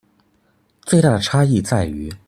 [0.83, 2.11] 最大的差異在於